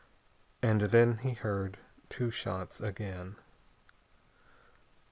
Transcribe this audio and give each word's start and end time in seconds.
And 0.63 0.81
then 0.81 1.19
he 1.19 1.33
heard 1.33 1.77
two 2.09 2.31
shots 2.31 2.81
again. 2.81 3.35